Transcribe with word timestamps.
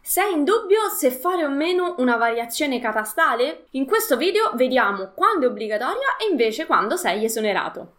Sei 0.00 0.32
in 0.32 0.44
dubbio 0.44 0.88
se 0.88 1.10
fare 1.10 1.44
o 1.44 1.50
meno 1.50 1.96
una 1.98 2.16
variazione 2.16 2.80
catastale? 2.80 3.66
In 3.72 3.84
questo 3.84 4.16
video 4.16 4.52
vediamo 4.54 5.12
quando 5.14 5.46
è 5.46 5.48
obbligatoria 5.50 6.16
e 6.16 6.30
invece 6.30 6.64
quando 6.66 6.96
sei 6.96 7.24
esonerato. 7.24 7.96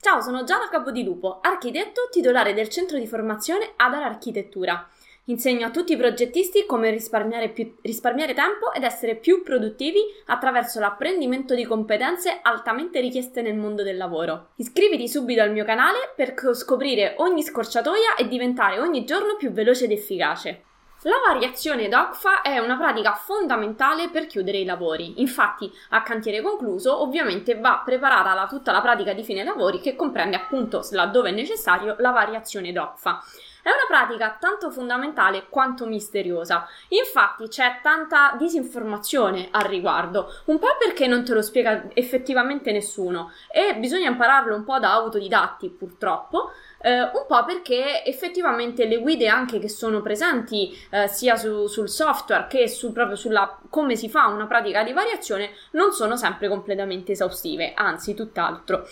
Ciao, 0.00 0.20
sono 0.20 0.44
Giada 0.44 0.68
Capodilupo, 0.68 1.40
architetto 1.40 2.08
titolare 2.10 2.54
del 2.54 2.68
centro 2.68 2.98
di 2.98 3.06
formazione 3.06 3.72
Adar 3.76 4.02
Architettura. 4.02 4.88
Insegno 5.28 5.66
a 5.66 5.70
tutti 5.70 5.92
i 5.92 5.96
progettisti 5.98 6.64
come 6.64 6.90
risparmiare, 6.90 7.50
più, 7.50 7.74
risparmiare, 7.82 8.32
tempo 8.32 8.72
ed 8.72 8.82
essere 8.82 9.14
più 9.14 9.42
produttivi 9.42 10.00
attraverso 10.26 10.80
l'apprendimento 10.80 11.54
di 11.54 11.66
competenze 11.66 12.38
altamente 12.40 12.98
richieste 13.00 13.42
nel 13.42 13.54
mondo 13.54 13.82
del 13.82 13.98
lavoro. 13.98 14.52
Iscriviti 14.56 15.06
subito 15.06 15.42
al 15.42 15.52
mio 15.52 15.66
canale 15.66 16.14
per 16.16 16.34
scoprire 16.54 17.14
ogni 17.18 17.42
scorciatoia 17.42 18.14
e 18.16 18.26
diventare 18.26 18.80
ogni 18.80 19.04
giorno 19.04 19.36
più 19.36 19.52
veloce 19.52 19.84
ed 19.84 19.90
efficace. 19.90 20.62
La 21.02 21.20
variazione 21.24 21.88
DOCFA 21.88 22.40
è 22.40 22.58
una 22.58 22.78
pratica 22.78 23.12
fondamentale 23.12 24.08
per 24.08 24.26
chiudere 24.26 24.58
i 24.58 24.64
lavori. 24.64 25.20
Infatti, 25.20 25.70
a 25.90 26.02
cantiere 26.02 26.40
concluso, 26.40 27.02
ovviamente 27.02 27.54
va 27.54 27.82
preparata 27.84 28.32
la, 28.32 28.46
tutta 28.46 28.72
la 28.72 28.80
pratica 28.80 29.12
di 29.12 29.22
fine 29.22 29.44
lavori 29.44 29.78
che 29.80 29.94
comprende 29.94 30.36
appunto, 30.36 30.82
laddove 30.92 31.28
è 31.28 31.32
necessario, 31.32 31.96
la 31.98 32.12
variazione 32.12 32.72
DOCFA. 32.72 33.22
È 33.68 33.70
una 33.70 33.84
pratica 33.86 34.38
tanto 34.40 34.70
fondamentale 34.70 35.44
quanto 35.50 35.84
misteriosa. 35.84 36.66
Infatti 36.88 37.48
c'è 37.48 37.80
tanta 37.82 38.34
disinformazione 38.38 39.48
al 39.50 39.64
riguardo, 39.64 40.32
un 40.46 40.58
po' 40.58 40.74
perché 40.78 41.06
non 41.06 41.22
te 41.22 41.34
lo 41.34 41.42
spiega 41.42 41.84
effettivamente 41.92 42.72
nessuno 42.72 43.30
e 43.52 43.76
bisogna 43.76 44.08
impararlo 44.08 44.54
un 44.54 44.64
po' 44.64 44.78
da 44.78 44.92
autodidatti 44.92 45.68
purtroppo. 45.68 46.52
Eh, 46.80 46.98
un 47.02 47.26
po' 47.26 47.44
perché 47.44 48.06
effettivamente 48.06 48.86
le 48.86 49.00
guide 49.00 49.28
anche 49.28 49.58
che 49.58 49.68
sono 49.68 50.00
presenti 50.00 50.74
eh, 50.88 51.06
sia 51.08 51.36
su, 51.36 51.66
sul 51.66 51.90
software 51.90 52.46
che 52.48 52.68
su, 52.68 52.90
proprio 52.92 53.16
sulla 53.16 53.58
come 53.68 53.96
si 53.96 54.08
fa 54.08 54.28
una 54.28 54.46
pratica 54.46 54.82
di 54.82 54.94
variazione 54.94 55.50
non 55.72 55.92
sono 55.92 56.16
sempre 56.16 56.48
completamente 56.48 57.12
esaustive, 57.12 57.74
anzi 57.74 58.14
tutt'altro. 58.14 58.86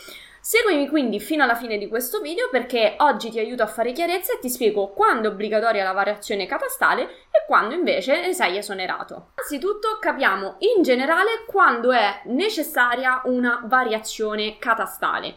Seguimi 0.49 0.89
quindi 0.89 1.19
fino 1.19 1.43
alla 1.43 1.57
fine 1.57 1.77
di 1.77 1.89
questo 1.89 2.21
video 2.21 2.49
perché 2.49 2.95
oggi 2.99 3.31
ti 3.31 3.41
aiuto 3.41 3.65
a 3.65 3.67
fare 3.67 3.91
chiarezza 3.91 4.33
e 4.33 4.39
ti 4.39 4.49
spiego 4.49 4.93
quando 4.93 5.29
è 5.29 5.33
obbligatoria 5.33 5.83
la 5.83 5.91
variazione 5.91 6.47
catastale 6.47 7.03
e 7.03 7.45
quando 7.49 7.75
invece 7.75 8.33
sei 8.33 8.57
esonerato. 8.57 9.33
Anzitutto 9.35 9.99
capiamo 9.99 10.55
in 10.77 10.85
generale 10.85 11.43
quando 11.49 11.91
è 11.91 12.21
necessaria 12.27 13.23
una 13.25 13.61
variazione 13.65 14.57
catastale. 14.61 15.35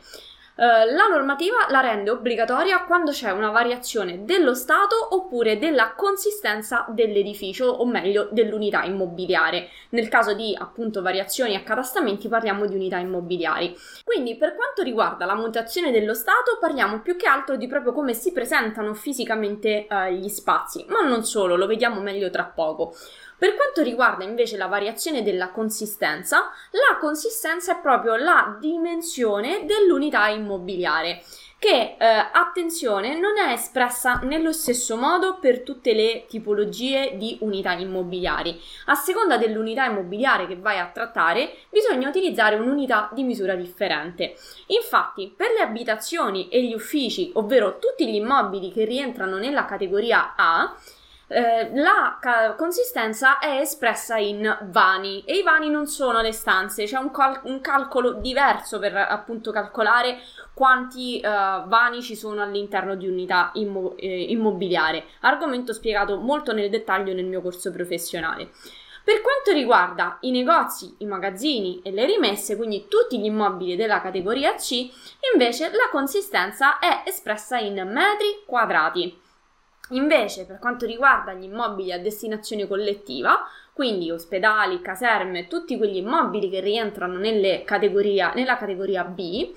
Eh, 0.59 0.91
la 0.91 1.07
normativa 1.07 1.67
la 1.69 1.79
rende 1.79 2.09
obbligatoria 2.09 2.83
quando 2.83 3.11
c'è 3.11 3.31
una 3.31 3.49
variazione 3.49 4.25
dello 4.25 4.53
stato 4.53 5.15
oppure 5.15 5.57
della 5.57 5.93
consistenza 5.95 6.85
dell'edificio 6.89 7.65
o 7.65 7.85
meglio 7.85 8.27
dell'unità 8.29 8.83
immobiliare. 8.83 9.69
Nel 9.91 10.09
caso 10.09 10.33
di 10.33 10.53
appunto 10.59 11.01
variazioni 11.01 11.55
a 11.55 11.63
catastamenti 11.63 12.27
parliamo 12.27 12.65
di 12.65 12.75
unità 12.75 12.97
immobiliari. 12.97 13.73
Quindi 14.03 14.35
per 14.35 14.53
quanto 14.55 14.83
riguarda 14.83 15.23
la 15.23 15.35
mutazione 15.35 15.91
dello 15.91 16.13
stato 16.13 16.57
parliamo 16.59 16.99
più 16.99 17.15
che 17.15 17.25
altro 17.25 17.55
di 17.55 17.67
proprio 17.67 17.93
come 17.93 18.13
si 18.13 18.33
presentano 18.33 18.93
fisicamente 18.93 19.87
uh, 19.89 20.11
gli 20.11 20.27
spazi, 20.27 20.83
ma 20.89 21.07
non 21.07 21.23
solo, 21.23 21.55
lo 21.55 21.67
vediamo 21.67 22.01
meglio 22.01 22.29
tra 22.29 22.43
poco. 22.43 22.93
Per 23.39 23.55
quanto 23.55 23.81
riguarda 23.81 24.25
invece 24.25 24.57
la 24.57 24.67
variazione 24.67 25.23
della 25.23 25.49
consistenza, 25.49 26.51
la 26.71 26.97
consistenza 26.99 27.77
è 27.77 27.81
proprio 27.81 28.17
la 28.17 28.57
dimensione 28.59 29.65
dell'unità 29.65 30.27
immobiliare 30.27 31.23
che, 31.59 31.97
eh, 31.97 32.05
attenzione, 32.05 33.19
non 33.19 33.37
è 33.37 33.51
espressa 33.51 34.19
nello 34.23 34.53
stesso 34.53 34.95
modo 34.95 35.39
per 35.39 35.61
tutte 35.61 35.93
le 35.93 36.25
tipologie 36.27 37.17
di 37.17 37.37
unità 37.41 37.73
immobiliari. 37.73 38.59
A 38.85 38.95
seconda 38.95 39.37
dell'unità 39.37 39.85
immobiliare 39.85 40.47
che 40.47 40.55
vai 40.55 40.79
a 40.79 40.87
trattare, 40.87 41.53
bisogna 41.69 42.07
utilizzare 42.07 42.55
un'unità 42.55 43.09
di 43.13 43.23
misura 43.23 43.55
differente. 43.55 44.35
Infatti, 44.67 45.33
per 45.35 45.51
le 45.51 45.61
abitazioni 45.61 46.47
e 46.47 46.63
gli 46.63 46.73
uffici, 46.73 47.31
ovvero 47.35 47.77
tutti 47.77 48.09
gli 48.09 48.15
immobili 48.15 48.71
che 48.71 48.85
rientrano 48.85 49.37
nella 49.37 49.65
categoria 49.65 50.35
A, 50.37 50.77
eh, 51.31 51.69
la 51.75 52.17
ca- 52.19 52.55
consistenza 52.55 53.37
è 53.37 53.59
espressa 53.59 54.17
in 54.17 54.57
vani 54.71 55.23
e 55.25 55.37
i 55.37 55.43
vani 55.43 55.69
non 55.69 55.85
sono 55.85 56.21
le 56.21 56.31
stanze, 56.31 56.85
c'è 56.85 56.97
un, 56.97 57.11
cal- 57.11 57.41
un 57.43 57.61
calcolo 57.61 58.13
diverso 58.13 58.79
per 58.79 58.95
appunto 58.95 59.51
calcolare 59.51 60.17
quanti 60.55 61.21
uh, 61.23 61.67
vani 61.67 62.01
ci 62.01 62.15
sono 62.15 62.41
all'interno 62.41 62.95
di 62.95 63.07
unità 63.07 63.51
immo- 63.53 63.95
eh, 63.95 64.23
immobiliare, 64.23 65.05
argomento 65.21 65.71
spiegato 65.71 66.17
molto 66.17 66.51
nel 66.51 66.69
dettaglio 66.69 67.13
nel 67.13 67.25
mio 67.25 67.41
corso 67.41 67.71
professionale. 67.71 68.49
Per 69.03 69.21
quanto 69.21 69.51
riguarda 69.51 70.17
i 70.21 70.31
negozi, 70.31 70.95
i 70.97 71.05
magazzini 71.05 71.79
e 71.83 71.91
le 71.91 72.05
rimesse, 72.05 72.57
quindi 72.57 72.87
tutti 72.89 73.19
gli 73.19 73.25
immobili 73.25 73.75
della 73.75 74.01
categoria 74.01 74.55
C, 74.55 74.89
invece 75.33 75.69
la 75.71 75.87
consistenza 75.91 76.79
è 76.79 77.03
espressa 77.05 77.57
in 77.57 77.75
metri 77.91 78.43
quadrati. 78.45 79.27
Invece, 79.89 80.45
per 80.45 80.59
quanto 80.59 80.85
riguarda 80.85 81.33
gli 81.33 81.43
immobili 81.43 81.91
a 81.91 81.99
destinazione 81.99 82.67
collettiva, 82.67 83.47
quindi 83.73 84.11
ospedali, 84.11 84.81
caserme, 84.81 85.47
tutti 85.47 85.77
quegli 85.77 85.97
immobili 85.97 86.49
che 86.49 86.59
rientrano 86.59 87.19
categoria, 87.65 88.33
nella 88.33 88.57
categoria 88.57 89.03
B, 89.03 89.51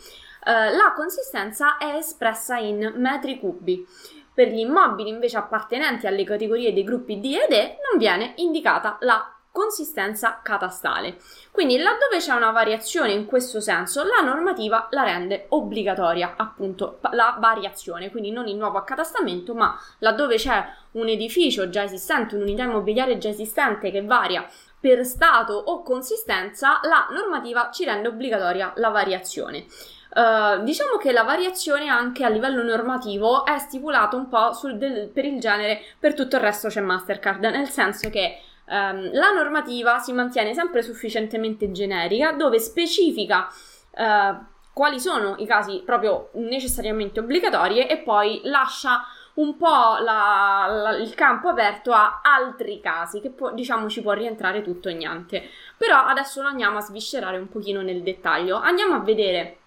eh, 0.44 0.74
la 0.74 0.92
consistenza 0.94 1.76
è 1.76 1.96
espressa 1.96 2.56
in 2.56 2.94
metri 2.96 3.38
cubi. 3.38 3.86
Per 4.34 4.48
gli 4.48 4.60
immobili 4.60 5.10
invece 5.10 5.36
appartenenti 5.36 6.06
alle 6.06 6.24
categorie 6.24 6.72
dei 6.72 6.84
gruppi 6.84 7.20
D 7.20 7.24
ed 7.26 7.52
E 7.52 7.76
non 7.90 7.98
viene 7.98 8.32
indicata 8.36 8.96
la 9.00 9.36
consistenza 9.52 10.40
catastale. 10.42 11.18
Quindi 11.50 11.76
laddove 11.76 12.16
c'è 12.18 12.34
una 12.34 12.50
variazione 12.50 13.12
in 13.12 13.26
questo 13.26 13.60
senso, 13.60 14.02
la 14.02 14.22
normativa 14.24 14.88
la 14.90 15.04
rende 15.04 15.44
obbligatoria, 15.50 16.34
appunto, 16.36 16.98
la 17.12 17.36
variazione, 17.38 18.10
quindi 18.10 18.32
non 18.32 18.48
il 18.48 18.56
nuovo 18.56 18.78
accatastamento, 18.78 19.54
ma 19.54 19.78
laddove 19.98 20.36
c'è 20.36 20.64
un 20.92 21.08
edificio 21.08 21.68
già 21.68 21.84
esistente, 21.84 22.34
un'unità 22.34 22.64
immobiliare 22.64 23.18
già 23.18 23.28
esistente 23.28 23.90
che 23.90 24.02
varia 24.02 24.48
per 24.80 25.04
stato 25.04 25.52
o 25.52 25.82
consistenza, 25.82 26.80
la 26.82 27.06
normativa 27.10 27.70
ci 27.70 27.84
rende 27.84 28.08
obbligatoria 28.08 28.72
la 28.76 28.88
variazione. 28.88 29.66
Uh, 30.14 30.62
diciamo 30.62 30.98
che 30.98 31.10
la 31.10 31.22
variazione 31.22 31.88
anche 31.88 32.22
a 32.22 32.28
livello 32.28 32.62
normativo 32.62 33.46
è 33.46 33.58
stipulata 33.58 34.14
un 34.14 34.28
po' 34.28 34.50
del, 34.74 35.08
per 35.08 35.24
il 35.24 35.40
genere, 35.40 35.80
per 35.98 36.14
tutto 36.14 36.36
il 36.36 36.42
resto 36.42 36.68
c'è 36.68 36.82
Mastercard, 36.82 37.42
nel 37.44 37.70
senso 37.70 38.10
che 38.10 38.40
Um, 38.64 39.10
la 39.12 39.32
normativa 39.32 39.98
si 39.98 40.12
mantiene 40.12 40.54
sempre 40.54 40.82
sufficientemente 40.82 41.72
generica, 41.72 42.32
dove 42.32 42.58
specifica 42.58 43.48
uh, 43.90 44.36
quali 44.72 45.00
sono 45.00 45.34
i 45.38 45.46
casi 45.46 45.82
proprio 45.84 46.30
necessariamente 46.34 47.20
obbligatori 47.20 47.86
e 47.86 47.98
poi 47.98 48.40
lascia 48.44 49.04
un 49.34 49.56
po' 49.56 49.96
la, 50.00 50.66
la, 50.68 50.96
il 50.96 51.14
campo 51.14 51.48
aperto 51.48 51.92
a 51.92 52.20
altri 52.22 52.80
casi 52.80 53.20
che 53.20 53.30
può, 53.30 53.52
diciamo 53.52 53.88
ci 53.88 54.02
può 54.02 54.12
rientrare 54.12 54.62
tutto 54.62 54.88
e 54.88 54.94
niente. 54.94 55.48
Però 55.76 56.04
adesso 56.04 56.42
lo 56.42 56.48
andiamo 56.48 56.78
a 56.78 56.82
sviscerare 56.82 57.38
un 57.38 57.48
pochino 57.48 57.82
nel 57.82 58.02
dettaglio. 58.02 58.56
Andiamo 58.56 58.94
a 58.94 59.00
vedere 59.00 59.58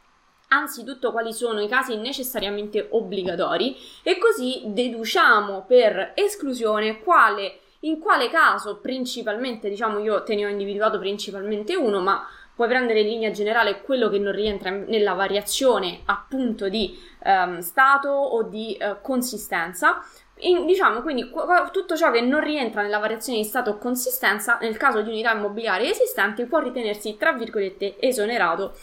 anzitutto 0.50 1.12
quali 1.12 1.34
sono 1.34 1.60
i 1.62 1.68
casi 1.68 1.98
necessariamente 1.98 2.88
obbligatori 2.92 3.76
e 4.04 4.18
così 4.18 4.62
deduciamo 4.66 5.66
per 5.68 6.12
esclusione 6.16 7.02
quale 7.02 7.60
in 7.82 8.00
quale 8.00 8.30
caso 8.30 8.78
principalmente, 8.78 9.70
diciamo 9.70 10.00
io 10.00 10.24
te 10.24 10.36
ne 10.36 10.46
ho 10.46 10.50
individuato 10.50 10.98
principalmente 10.98 11.76
uno, 11.76 12.00
ma 12.00 12.28
puoi 12.56 12.68
prendere 12.70 13.02
in 13.02 13.08
linea 13.08 13.32
generale 13.32 13.82
quello 13.82 14.10
che 14.10 14.18
non 14.18 14.32
rientra 14.32 14.70
nella 14.70 15.14
variazione 15.14 16.00
appunto 16.06 16.70
di 16.70 16.98
um, 17.24 17.60
stato 17.60 18.10
o 18.10 18.44
di 18.44 18.78
uh, 18.80 19.02
consistenza. 19.02 20.02
In, 20.40 20.66
diciamo 20.66 21.02
quindi 21.02 21.32
tutto 21.72 21.96
ciò 21.96 22.12
che 22.12 22.20
non 22.20 22.42
rientra 22.42 22.82
nella 22.82 22.98
variazione 22.98 23.40
di 23.40 23.46
stato 23.46 23.72
o 23.72 23.78
consistenza 23.78 24.58
nel 24.60 24.76
caso 24.76 25.02
di 25.02 25.10
unità 25.10 25.32
immobiliari 25.32 25.90
esistenti 25.90 26.44
può 26.44 26.60
ritenersi 26.60 27.16
tra 27.16 27.32
virgolette 27.32 27.96
esonerato 28.02 28.74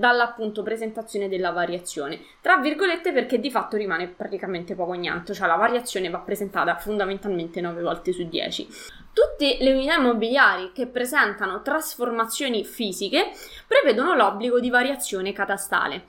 dall'appunto 0.00 0.62
presentazione 0.62 1.28
della 1.28 1.50
variazione. 1.50 2.18
Tra 2.40 2.56
virgolette 2.56 3.12
perché 3.12 3.38
di 3.38 3.50
fatto 3.50 3.76
rimane 3.76 4.08
praticamente 4.08 4.74
poco 4.74 4.94
niente, 4.94 5.34
cioè 5.34 5.46
la 5.46 5.56
variazione 5.56 6.08
va 6.08 6.20
presentata 6.20 6.74
fondamentalmente 6.76 7.60
9 7.60 7.82
volte 7.82 8.12
su 8.12 8.26
10. 8.26 8.66
Tutte 9.12 9.58
le 9.60 9.72
unità 9.74 9.96
immobiliari 9.96 10.72
che 10.72 10.86
presentano 10.86 11.60
trasformazioni 11.60 12.64
fisiche 12.64 13.32
prevedono 13.66 14.14
l'obbligo 14.14 14.58
di 14.58 14.70
variazione 14.70 15.34
catastale. 15.34 16.06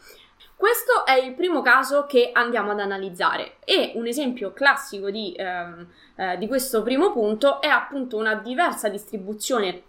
Questo 0.55 1.05
è 1.05 1.17
il 1.17 1.33
primo 1.33 1.61
caso 1.61 2.05
che 2.05 2.29
andiamo 2.31 2.71
ad 2.71 2.79
analizzare 2.79 3.55
e 3.65 3.91
un 3.95 4.07
esempio 4.07 4.53
classico 4.53 5.09
di, 5.09 5.33
ehm, 5.35 5.87
eh, 6.15 6.37
di 6.37 6.47
questo 6.47 6.81
primo 6.81 7.11
punto 7.11 7.59
è 7.59 7.67
appunto 7.67 8.15
una 8.15 8.35
diversa 8.35 8.87
distribuzione 8.87 9.83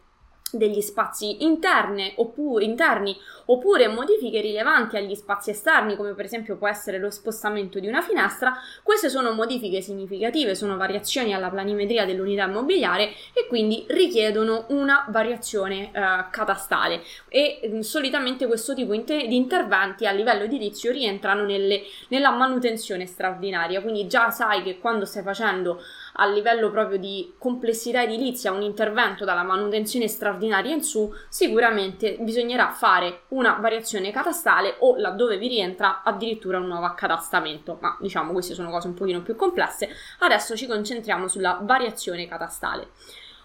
degli 0.52 0.80
spazi 0.80 1.44
interne 1.44 2.12
oppure, 2.16 2.64
interni 2.64 3.16
oppure 3.46 3.88
modifiche 3.88 4.40
rilevanti 4.40 4.96
agli 4.96 5.14
spazi 5.14 5.50
esterni 5.50 5.96
come 5.96 6.14
per 6.14 6.24
esempio 6.24 6.56
può 6.56 6.68
essere 6.68 6.98
lo 6.98 7.10
spostamento 7.10 7.78
di 7.78 7.88
una 7.88 8.02
finestra. 8.02 8.56
Queste 8.82 9.08
sono 9.08 9.32
modifiche 9.32 9.80
significative 9.80 10.54
sono 10.54 10.76
variazioni 10.76 11.34
alla 11.34 11.50
planimetria 11.50 12.04
dell'unità 12.04 12.44
immobiliare 12.44 13.10
e 13.32 13.46
quindi 13.48 13.84
richiedono 13.88 14.66
una 14.68 15.06
variazione 15.08 15.90
eh, 15.92 16.24
catastale. 16.30 17.02
E 17.28 17.60
mh, 17.62 17.76
mm, 17.76 17.80
solitamente 17.80 18.46
questo 18.46 18.74
tipo 18.74 18.94
di 18.94 19.36
interventi 19.36 20.06
a 20.06 20.12
livello 20.12 20.44
edilizio 20.44 20.92
rientrano 20.92 21.44
nelle, 21.44 21.82
nella 22.08 22.30
manutenzione 22.30 23.06
straordinaria. 23.06 23.80
Quindi 23.80 24.06
già 24.06 24.30
sai 24.30 24.62
che 24.62 24.78
quando 24.78 25.04
stai 25.04 25.22
facendo 25.22 25.80
a 26.14 26.26
livello 26.26 26.70
proprio 26.70 26.98
di 26.98 27.34
complessità 27.38 28.02
edilizia 28.02 28.52
un 28.52 28.62
intervento 28.62 29.24
dalla 29.24 29.42
manutenzione 29.42 30.08
straordinaria 30.08 30.74
in 30.74 30.82
su, 30.82 31.12
sicuramente 31.28 32.16
bisognerà 32.20 32.70
fare 32.70 33.22
una 33.28 33.58
variazione 33.60 34.10
catastale 34.10 34.76
o 34.80 34.96
laddove 34.96 35.38
vi 35.38 35.48
rientra 35.48 36.02
addirittura 36.02 36.58
un 36.58 36.66
nuovo 36.66 36.86
accatastamento, 36.86 37.78
ma 37.80 37.96
diciamo 38.00 38.32
queste 38.32 38.54
sono 38.54 38.70
cose 38.70 38.88
un 38.88 38.94
pochino 38.94 39.22
più 39.22 39.36
complesse. 39.36 39.88
Adesso 40.20 40.56
ci 40.56 40.66
concentriamo 40.66 41.28
sulla 41.28 41.58
variazione 41.62 42.26
catastale. 42.26 42.88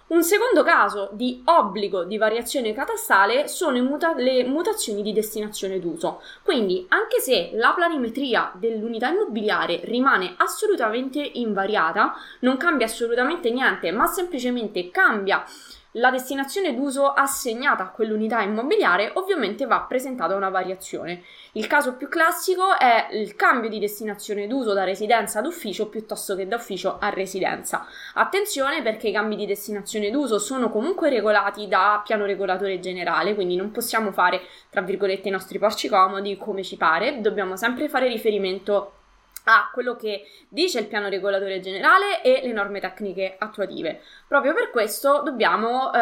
Un 0.10 0.24
secondo 0.24 0.64
caso 0.64 1.10
di 1.12 1.42
obbligo 1.44 2.06
di 2.06 2.18
variazione 2.18 2.74
catastale 2.74 3.50
sono 3.50 3.84
muta- 3.84 4.14
le 4.16 4.46
mutazioni 4.46 5.02
di 5.02 5.12
destinazione 5.12 5.82
d'uso. 5.82 6.22
Quindi, 6.44 6.86
anche 6.88 7.20
se 7.20 7.50
la 7.56 7.74
planimetria 7.76 8.54
dell'unità 8.56 9.10
immobiliare 9.10 9.82
rimane 9.84 10.36
assolutamente 10.38 11.20
invariata, 11.20 12.16
non 12.40 12.56
cambia 12.56 12.86
assolutamente 12.86 13.52
niente, 13.52 13.92
ma 13.92 14.06
semplicemente 14.06 14.92
cambia 14.92 15.44
la 15.98 16.12
destinazione 16.12 16.74
d'uso 16.76 17.12
assegnata 17.12 17.84
a 17.84 17.90
quell'unità 17.90 18.42
immobiliare 18.42 19.12
ovviamente 19.16 19.66
va 19.66 19.82
presentata 19.82 20.36
una 20.36 20.50
variazione. 20.50 21.24
Il 21.54 21.68
caso 21.68 21.96
più 21.96 22.08
classico 22.08 22.78
è 22.78 23.08
il 23.12 23.36
cambio 23.36 23.70
di 23.70 23.80
destinazione 23.80 24.48
d'uso 24.48 24.74
da 24.74 24.84
residenza 24.84 25.40
ad 25.40 25.46
ufficio 25.46 25.88
piuttosto 25.90 26.36
che 26.36 26.48
da 26.48 26.56
ufficio 26.56 26.98
a 27.00 27.10
residenza. 27.10 27.86
Attenzione 28.14 28.82
perché 28.82 29.10
i 29.10 29.14
cambi 29.14 29.36
di 29.36 29.46
destinazione 29.46 30.12
d'uso 30.12 30.40
sono 30.40 30.70
comunque 30.70 31.10
regolati 31.10 31.68
da 31.68 32.02
piano 32.06 32.26
regolatore 32.26 32.80
generale, 32.80 33.34
quindi 33.34 33.56
non 33.56 33.72
possiamo 33.72 34.12
fare, 34.12 34.42
tra 34.70 34.82
virgolette, 34.82 35.28
i 35.28 35.32
nostri 35.32 35.58
porci 35.58 35.90
comodi 35.90 36.38
come 36.38 36.64
ci 36.64 36.78
pare, 36.78 37.22
dobbiamo 37.22 37.56
sempre 37.56 37.90
fare 37.90 38.08
riferimento 38.08 38.92
a 39.50 39.70
quello 39.72 39.96
che 39.96 40.26
dice 40.50 40.80
il 40.80 40.88
piano 40.88 41.08
regolatore 41.08 41.62
generale 41.62 42.22
e 42.22 42.42
le 42.44 42.52
norme 42.52 42.82
tecniche 42.82 43.36
attuative. 43.38 44.02
Proprio 44.28 44.54
per 44.54 44.72
questo 44.72 45.22
dobbiamo 45.24 45.94
eh, 45.94 46.00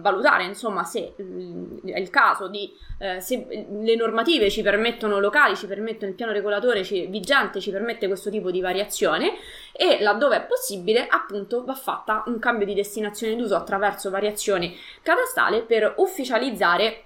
valutare, 0.00 0.44
insomma, 0.44 0.84
se 0.84 1.14
mm, 1.20 1.78
è 1.86 1.98
il 1.98 2.10
caso 2.10 2.48
di 2.48 2.70
eh, 2.98 3.20
se 3.20 3.66
le 3.70 3.96
normative 3.96 4.50
ci 4.50 4.60
permettono 4.60 5.18
locali, 5.18 5.56
ci 5.56 5.66
permettono 5.66 6.10
il 6.10 6.16
piano 6.16 6.32
regolatore 6.32 6.84
ci, 6.84 7.06
vigente, 7.06 7.58
ci 7.60 7.70
permette 7.70 8.06
questo 8.06 8.28
tipo 8.28 8.50
di 8.50 8.60
variazione 8.60 9.32
e 9.72 10.02
laddove 10.02 10.36
è 10.36 10.42
possibile, 10.42 11.06
appunto, 11.08 11.64
va 11.64 11.74
fatta 11.74 12.22
un 12.26 12.38
cambio 12.38 12.66
di 12.66 12.74
destinazione 12.74 13.34
d'uso 13.34 13.56
attraverso 13.56 14.10
variazione 14.10 14.74
catastale 15.02 15.62
per 15.62 15.94
ufficializzare 15.96 17.04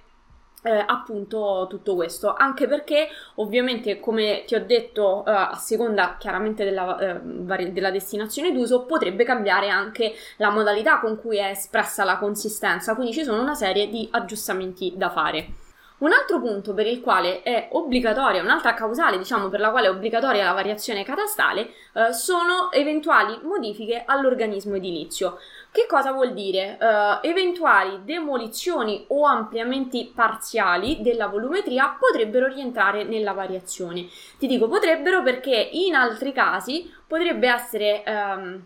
eh, 0.63 0.83
appunto 0.85 1.67
tutto 1.69 1.95
questo. 1.95 2.33
Anche 2.33 2.67
perché 2.67 3.07
ovviamente 3.35 3.99
come 3.99 4.43
ti 4.45 4.55
ho 4.55 4.65
detto 4.65 5.25
eh, 5.25 5.31
a 5.31 5.55
seconda 5.55 6.17
chiaramente 6.17 6.63
della, 6.63 6.97
eh, 6.97 7.19
vari- 7.23 7.71
della, 7.71 7.91
destinazione 7.91 8.51
d'uso 8.51 8.85
potrebbe 8.85 9.23
cambiare 9.23 9.69
anche 9.69 10.13
la 10.37 10.49
modalità 10.49 10.99
con 10.99 11.19
cui 11.19 11.37
è 11.37 11.49
espressa 11.49 12.03
la 12.03 12.17
consistenza. 12.17 12.95
Quindi 12.95 13.13
ci 13.13 13.23
sono 13.23 13.41
una 13.41 13.55
serie 13.55 13.89
di 13.89 14.07
aggiustamenti 14.11 14.93
da 14.95 15.09
fare. 15.09 15.67
Un 15.99 16.13
altro 16.13 16.39
punto 16.39 16.73
per 16.73 16.87
il 16.87 17.01
quale 17.01 17.41
è 17.41 17.67
obbligatoria, 17.73 18.41
un'altra 18.41 18.73
causale 18.73 19.17
diciamo 19.17 19.49
per 19.49 19.59
la 19.59 19.69
quale 19.69 19.87
è 19.87 19.89
obbligatoria 19.89 20.45
la 20.45 20.53
variazione 20.53 21.03
catastale 21.03 21.73
eh, 21.93 22.13
sono 22.13 22.71
eventuali 22.71 23.37
modifiche 23.43 24.03
all'organismo 24.05 24.75
edilizio. 24.75 25.39
Che 25.71 25.85
cosa 25.87 26.11
vuol 26.11 26.33
dire? 26.33 26.77
Uh, 26.79 27.25
eventuali 27.25 27.99
demolizioni 28.03 29.05
o 29.09 29.25
ampliamenti 29.25 30.11
parziali 30.13 31.01
della 31.01 31.27
volumetria 31.27 31.95
potrebbero 31.99 32.47
rientrare 32.47 33.03
nella 33.03 33.33
variazione. 33.33 34.07
Ti 34.39 34.47
dico 34.47 34.67
potrebbero 34.67 35.21
perché 35.21 35.55
in 35.55 35.93
altri 35.93 36.31
casi 36.31 36.91
potrebbe 37.05 37.47
essere... 37.47 38.03
Um, 38.07 38.63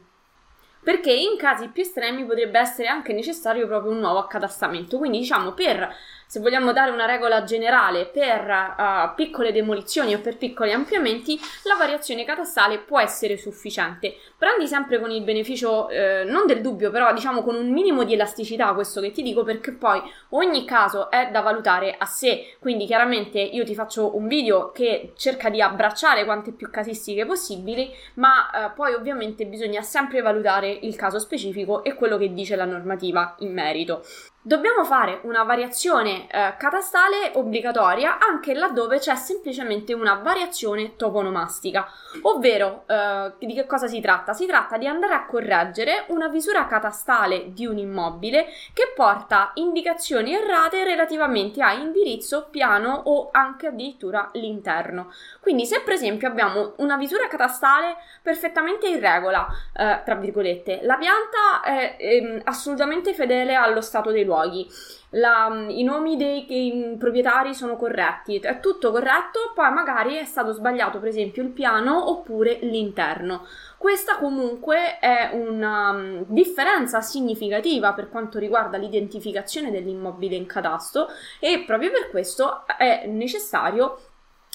perché 0.84 1.14
in 1.14 1.38
casi 1.38 1.70
più 1.70 1.82
estremi 1.82 2.26
potrebbe 2.26 2.60
essere 2.60 2.90
anche 2.90 3.14
necessario 3.14 3.68
proprio 3.68 3.92
un 3.92 4.00
nuovo 4.00 4.20
accatastamento. 4.20 4.98
Quindi 4.98 5.20
diciamo 5.20 5.54
per 5.54 5.96
se 6.34 6.40
vogliamo 6.40 6.74
dare 6.74 6.90
una 6.90 7.06
regola 7.06 7.44
generale 7.44 8.08
per 8.08 8.42
uh, 8.50 9.14
piccole 9.14 9.52
demolizioni 9.52 10.16
o 10.16 10.20
per 10.20 10.38
piccoli 10.38 10.72
ampliamenti, 10.72 11.40
la 11.66 11.76
variazione 11.76 12.26
catastale 12.26 12.80
può 12.80 13.00
essere 13.00 13.38
sufficiente. 13.38 14.16
Prendi 14.36 14.66
sempre 14.66 15.00
con 15.00 15.12
il 15.12 15.22
beneficio, 15.22 15.90
eh, 15.90 16.24
non 16.26 16.48
del 16.48 16.62
dubbio, 16.62 16.90
però 16.90 17.14
diciamo 17.14 17.44
con 17.44 17.54
un 17.54 17.70
minimo 17.72 18.04
di 18.04 18.14
elasticità 18.14 18.74
questo 18.74 19.00
che 19.00 19.12
ti 19.12 19.22
dico, 19.22 19.44
perché 19.44 19.74
poi 19.74 20.02
ogni 20.30 20.66
caso 20.66 21.12
è 21.12 21.30
da 21.32 21.42
valutare 21.42 21.96
a 21.96 22.06
sé. 22.06 22.56
Quindi 22.60 22.88
chiaramente 22.88 23.40
io 23.40 23.64
ti 23.64 23.76
faccio 23.76 24.18
un 24.18 24.26
video 24.26 24.72
che 24.72 25.14
cerca 25.16 25.52
di 25.52 25.62
abbracciare 25.62 26.26
quante 26.26 26.52
più 26.52 26.72
casistiche 26.72 27.28
possibili, 27.28 27.94
ma 28.16 28.50
eh, 28.50 28.72
poi 28.72 28.96
ovviamente 28.96 29.46
bisogna 29.46 29.84
sempre 29.84 30.22
valutare 30.22 30.72
il 30.72 30.96
caso 30.96 31.20
specifico 31.20 31.84
e 31.84 31.94
quello 31.94 32.18
che 32.18 32.34
dice 32.34 32.56
la 32.56 32.66
normativa 32.66 33.36
in 33.42 33.54
merito. 33.54 34.04
Dobbiamo 34.46 34.84
fare 34.84 35.22
una 35.24 35.44
variazione 35.44 36.28
eh, 36.28 36.56
catastale 36.58 37.32
obbligatoria 37.36 38.18
anche 38.20 38.54
laddove 38.54 39.00
c'è 39.00 39.16
semplicemente 39.16 39.94
una 39.94 40.16
variazione 40.16 40.98
toponomastica, 40.98 41.88
ovvero 42.24 42.84
eh, 42.86 43.32
di 43.40 43.54
che 43.54 43.66
cosa 43.66 43.88
si 43.88 44.02
tratta? 44.02 44.34
Si 44.34 44.46
tratta 44.46 44.78
di 44.78 44.86
andare 44.86 45.14
a 45.14 45.26
correggere 45.26 46.04
una 46.08 46.28
visura 46.28 46.68
catastale 46.68 47.54
di 47.54 47.66
un 47.66 47.78
immobile 47.78 48.48
che 48.74 48.92
porta 48.94 49.52
indicazioni 49.54 50.34
errate 50.34 50.84
relativamente 50.84 51.62
a 51.62 51.72
indirizzo, 51.72 52.50
piano 52.52 53.02
o 53.06 53.30
anche 53.32 53.68
addirittura 53.68 54.30
l'interno. 54.34 55.10
Quindi 55.40 55.66
se 55.66 55.80
per 55.86 55.94
esempio 55.94 56.28
abbiamo 56.28 56.74
una 56.80 56.98
visura 56.98 57.30
catastale 57.30 57.96
perfettamente 58.22 58.90
in 58.90 59.00
regola, 59.00 59.48
eh, 59.74 60.02
tra 60.04 60.16
virgolette, 60.16 60.82
la 60.84 60.98
pianta 60.98 61.62
è, 61.64 61.96
è 61.96 62.16
ehm, 62.16 62.42
assolutamente 62.44 63.14
fedele 63.14 63.56
allo 63.56 63.80
stato 63.80 64.12
dei 64.12 64.26
luoghi, 64.26 64.32
luoghi. 64.34 64.68
La, 65.16 65.48
I 65.68 65.84
nomi 65.84 66.18
dei, 66.18 66.46
dei 66.48 66.96
proprietari 66.98 67.54
sono 67.54 67.76
corretti, 67.76 68.40
è 68.40 68.60
tutto 68.60 68.90
corretto, 68.90 69.52
poi 69.54 69.72
magari 69.72 70.16
è 70.16 70.26
stato 70.26 70.52
sbagliato 70.54 71.00
per 71.00 71.10
esempio 71.10 71.44
il 71.44 71.50
piano 71.50 72.10
oppure 72.10 72.58
l'interno. 72.62 73.46
Questa 73.78 74.18
comunque 74.18 74.98
è 74.98 75.30
una 75.34 75.92
um, 75.92 76.26
differenza 76.28 77.02
significativa 77.02 77.94
per 77.94 78.10
quanto 78.10 78.40
riguarda 78.40 78.78
l'identificazione 78.78 79.70
dell'immobile 79.70 80.36
in 80.36 80.48
catasto 80.48 81.10
e 81.40 81.64
proprio 81.66 81.92
per 81.92 82.10
questo 82.10 82.64
è 82.66 83.06
necessario 83.06 84.00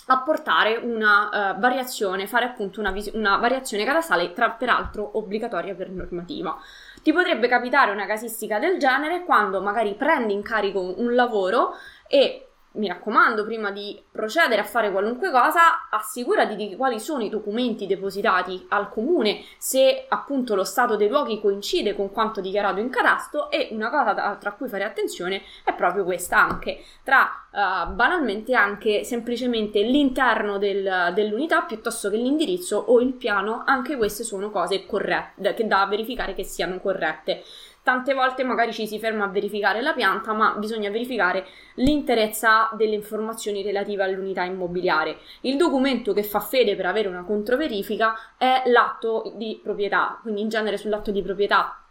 apportare 0.07 0.77
una 0.77 1.53
uh, 1.55 1.61
variazione, 1.61 2.27
fare 2.27 2.47
appunto 2.47 2.81
una, 2.81 2.91
vis- 2.91 3.11
una 3.13 3.37
variazione 3.37 3.85
catastale, 3.85 4.33
tra 4.33 4.51
peraltro 4.51 5.19
obbligatoria 5.19 5.75
per 5.75 5.91
normativa. 5.91 6.59
Ti 7.03 7.13
potrebbe 7.13 7.49
capitare 7.49 7.91
una 7.91 8.07
casistica 8.07 8.59
del 8.59 8.79
genere 8.79 9.25
quando 9.25 9.63
magari 9.63 9.95
prendi 9.95 10.33
in 10.33 10.43
carico 10.43 10.95
un 11.01 11.15
lavoro 11.15 11.75
e 12.07 12.48
mi 12.73 12.87
raccomando, 12.87 13.45
prima 13.45 13.71
di 13.71 14.01
procedere 14.11 14.61
a 14.61 14.65
fare 14.65 14.91
qualunque 14.91 15.31
cosa, 15.31 15.89
assicurati 15.91 16.55
di 16.55 16.77
quali 16.77 17.01
sono 17.01 17.23
i 17.23 17.29
documenti 17.29 17.87
depositati 17.87 18.67
al 18.69 18.91
comune 18.91 19.43
se 19.59 20.05
appunto 20.09 20.55
lo 20.55 20.65
stato 20.65 20.97
dei 20.97 21.09
luoghi 21.09 21.41
coincide 21.41 21.95
con 21.95 22.13
quanto 22.13 22.41
dichiarato 22.41 22.79
in 22.81 22.91
catasto 22.91 23.51
e 23.51 23.69
una 23.73 23.91
cosa 23.91 24.13
da, 24.13 24.37
tra 24.39 24.53
cui 24.53 24.69
fare 24.69 24.85
attenzione 24.85 25.43
è 25.65 25.75
proprio 25.75 26.05
questa 26.05 26.39
anche, 26.39 26.85
tra 27.03 27.29
uh, 27.51 27.93
banalmente 27.93 28.55
anche 28.55 29.05
semplicemente 29.05 29.81
l'interno 29.81 30.59
del, 30.59 31.13
dell'unità 31.15 31.63
piuttosto 31.63 32.11
che 32.11 32.17
l'indirizzo 32.17 32.77
o 32.77 33.01
il 33.01 33.15
piano, 33.15 33.63
anche 33.65 33.97
queste 33.97 34.25
sono 34.25 34.51
cose 34.51 34.87
corrette, 34.87 35.55
che 35.55 35.67
da 35.67 35.87
verificare 35.87 36.35
che 36.35 36.45
siano 36.45 36.79
corrette 36.81 37.43
tante 37.89 38.13
volte 38.13 38.45
magari 38.45 38.75
ci 38.75 38.87
si 38.87 38.99
ferma 38.99 39.25
a 39.25 39.29
verificare 39.29 39.81
la 39.81 39.95
pianta, 39.95 40.35
ma 40.35 40.53
bisogna 40.59 40.91
verificare 40.91 41.47
l'interezza 41.77 42.69
delle 42.77 42.95
informazioni 42.95 43.63
relative 43.63 44.03
all'unità 44.03 44.43
immobiliare. 44.43 45.17
Il 45.41 45.57
documento 45.57 46.13
che 46.13 46.23
fa 46.23 46.39
fede 46.39 46.77
per 46.77 46.85
avere 46.85 47.09
una 47.09 47.25
controverifica 47.25 48.35
è 48.37 48.65
l'atto 48.67 49.33
di 49.37 49.59
proprietà, 49.63 50.19
quindi 50.21 50.43
in 50.43 50.51
genere 50.51 50.77
sull'atto 50.77 51.11
di 51.11 51.23
proprietà 51.23 51.83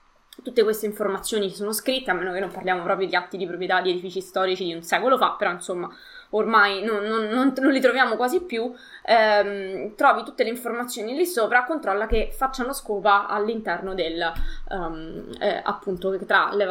tutte 0.44 0.62
queste 0.62 0.86
informazioni 0.86 1.50
sono 1.50 1.72
scritte, 1.72 2.12
a 2.12 2.14
meno 2.14 2.32
che 2.32 2.42
non 2.42 2.52
parliamo 2.52 2.84
proprio 2.84 3.08
di 3.08 3.16
atti 3.16 3.36
di 3.38 3.48
proprietà 3.48 3.82
di 3.82 3.90
edifici 3.90 4.22
storici 4.22 4.66
di 4.66 4.74
un 4.76 4.84
secolo 4.84 5.18
fa, 5.18 5.32
però 5.32 5.50
insomma 5.50 5.90
ormai 6.32 6.84
non, 6.84 7.04
non, 7.04 7.26
non, 7.28 7.54
non 7.56 7.72
li 7.72 7.80
troviamo 7.80 8.16
quasi 8.16 8.42
più, 8.42 8.74
ehm, 9.04 9.96
trovi 9.96 10.24
tutte 10.24 10.44
le 10.44 10.50
informazioni 10.50 11.16
lì 11.16 11.26
sopra, 11.26 11.64
controlla 11.64 12.08
che 12.08 12.32
facciano 12.36 12.74
scopa 12.74 13.28
all'interno 13.28 13.94
del, 13.94 14.32
um, 14.70 15.30
eh, 15.40 15.62
appunto, 15.64 16.18
tra 16.26 16.50
le, 16.54 16.66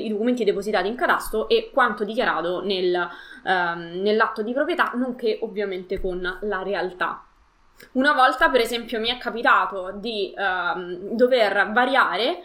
i 0.00 0.08
documenti 0.08 0.44
depositati 0.44 0.88
in 0.88 0.96
catasto 0.96 1.48
e 1.48 1.70
quanto 1.72 2.04
dichiarato 2.04 2.62
nel, 2.62 3.08
um, 3.44 4.00
nell'atto 4.02 4.42
di 4.42 4.52
proprietà, 4.52 4.92
nonché 4.94 5.38
ovviamente 5.42 6.00
con 6.00 6.38
la 6.40 6.62
realtà. 6.62 7.24
Una 7.92 8.12
volta, 8.12 8.50
per 8.50 8.60
esempio, 8.60 9.00
mi 9.00 9.08
è 9.08 9.16
capitato 9.16 9.92
di 9.94 10.34
um, 10.36 11.14
dover 11.14 11.70
variare 11.72 12.42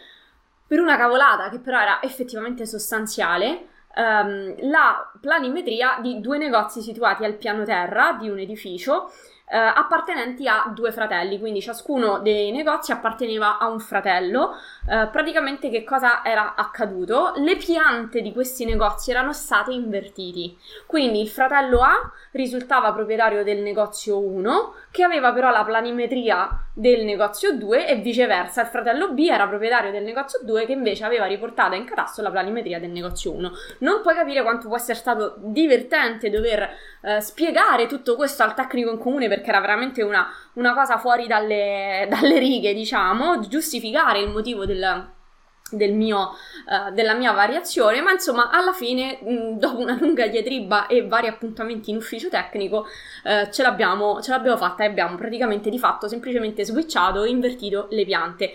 per 0.67 0.79
una 0.79 0.97
cavolata 0.97 1.49
che 1.49 1.59
però 1.59 1.79
era 1.79 2.01
effettivamente 2.01 2.65
sostanziale 2.65 3.67
um, 3.95 4.55
la 4.69 5.11
planimetria 5.19 5.97
di 6.01 6.19
due 6.21 6.37
negozi 6.37 6.81
situati 6.81 7.23
al 7.23 7.35
piano 7.35 7.63
terra 7.63 8.17
di 8.19 8.29
un 8.29 8.39
edificio 8.39 9.09
eh, 9.47 9.57
appartenenti 9.57 10.47
a 10.47 10.71
due 10.73 10.91
fratelli, 10.91 11.39
quindi 11.39 11.61
ciascuno 11.61 12.19
dei 12.19 12.51
negozi 12.51 12.91
apparteneva 12.91 13.57
a 13.59 13.67
un 13.67 13.79
fratello. 13.79 14.55
Eh, 14.89 15.07
praticamente 15.11 15.69
che 15.69 15.83
cosa 15.83 16.23
era 16.23 16.55
accaduto? 16.55 17.33
Le 17.35 17.55
piante 17.55 18.21
di 18.21 18.33
questi 18.33 18.65
negozi 18.65 19.11
erano 19.11 19.33
state 19.33 19.71
invertiti, 19.71 20.57
quindi 20.87 21.21
il 21.21 21.29
fratello 21.29 21.81
A 21.81 22.11
risultava 22.31 22.91
proprietario 22.93 23.43
del 23.43 23.59
negozio 23.59 24.19
1, 24.19 24.73
che 24.95 25.03
aveva 25.03 25.33
però 25.33 25.49
la 25.49 25.65
planimetria 25.65 26.67
del 26.73 27.03
negozio 27.03 27.57
2 27.57 27.85
e 27.85 27.95
viceversa, 27.97 28.61
il 28.61 28.67
fratello 28.67 29.11
B 29.11 29.27
era 29.29 29.45
proprietario 29.45 29.91
del 29.91 30.05
negozio 30.05 30.39
2 30.41 30.65
che 30.65 30.71
invece 30.71 31.03
aveva 31.03 31.25
riportato 31.25 31.75
in 31.75 31.83
catasto 31.83 32.21
la 32.21 32.31
planimetria 32.31 32.79
del 32.79 32.91
negozio 32.91 33.33
1. 33.33 33.51
Non 33.79 34.01
puoi 34.01 34.15
capire 34.15 34.41
quanto 34.41 34.69
può 34.69 34.77
essere 34.77 34.97
stato 34.97 35.35
divertente 35.39 36.29
dover 36.29 36.69
eh, 37.01 37.19
spiegare 37.19 37.87
tutto 37.87 38.15
questo 38.15 38.43
al 38.43 38.53
tecnico 38.53 38.89
in 38.89 38.97
comune 38.97 39.27
perché 39.27 39.49
era 39.49 39.59
veramente 39.59 40.01
una, 40.01 40.29
una 40.53 40.73
cosa 40.73 40.97
fuori 40.97 41.27
dalle, 41.27 42.07
dalle 42.09 42.39
righe, 42.39 42.73
diciamo, 42.73 43.41
giustificare 43.49 44.19
il 44.19 44.29
motivo 44.29 44.65
del 44.65 45.13
del 45.71 45.93
mio, 45.93 46.19
uh, 46.19 46.93
della 46.93 47.15
mia 47.15 47.31
variazione, 47.31 47.99
ma 47.99 48.11
insomma 48.11 48.51
alla 48.51 48.71
fine, 48.71 49.17
mh, 49.19 49.57
dopo 49.57 49.79
una 49.79 49.97
lunga 49.99 50.27
diatriba 50.27 50.85
e 50.85 51.07
vari 51.07 51.25
appuntamenti 51.25 51.89
in 51.89 51.97
ufficio 51.97 52.29
tecnico, 52.29 52.85
uh, 53.23 53.49
ce, 53.49 53.63
l'abbiamo, 53.63 54.21
ce 54.21 54.29
l'abbiamo 54.29 54.57
fatta 54.57 54.83
e 54.83 54.87
abbiamo 54.87 55.17
praticamente 55.17 55.71
di 55.71 55.79
fatto 55.79 56.07
semplicemente 56.07 56.63
switchato 56.63 57.23
e 57.23 57.29
invertito 57.29 57.87
le 57.89 58.05
piante. 58.05 58.51